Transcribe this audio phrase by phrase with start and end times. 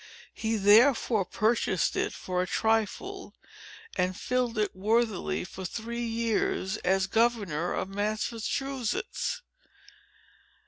[0.33, 3.35] He therefore purchased it for a trifle,
[3.95, 9.43] and filled it worthily for three years, as governor of Massachusetts."